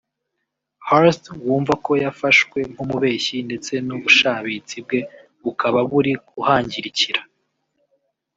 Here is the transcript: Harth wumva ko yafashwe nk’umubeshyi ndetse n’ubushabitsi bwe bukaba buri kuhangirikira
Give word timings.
Harth 0.87 1.25
wumva 1.45 1.73
ko 1.85 1.91
yafashwe 2.03 2.57
nk’umubeshyi 2.71 3.35
ndetse 3.47 3.73
n’ubushabitsi 3.87 4.75
bwe 4.85 4.99
bukaba 5.43 5.79
buri 5.91 6.11
kuhangirikira 6.27 7.21